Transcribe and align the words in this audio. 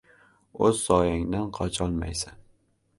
•O‘z 0.69 0.79
soyangdan 0.87 1.47
qocholmaysan. 1.61 2.45